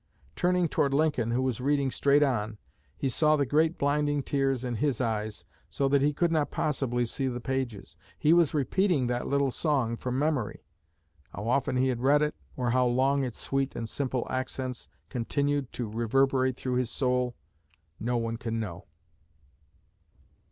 [0.35, 2.57] Turning toward Lincoln, who was reading straight on,
[2.97, 7.05] he saw the great blinding tears in his eyes, so that he could not possibly
[7.05, 7.95] see the pages.
[8.17, 10.63] He was repeating that little song from memory.
[11.35, 15.71] How often he had read it, or how long its sweet and simple accents continued
[15.73, 17.35] to reverberate through his soul,
[17.99, 18.87] no one can know."